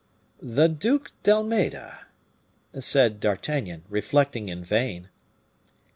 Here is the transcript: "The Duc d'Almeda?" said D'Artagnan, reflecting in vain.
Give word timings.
"The 0.41 0.67
Duc 0.67 1.11
d'Almeda?" 1.21 2.07
said 2.79 3.19
D'Artagnan, 3.19 3.83
reflecting 3.87 4.49
in 4.49 4.63
vain. 4.63 5.09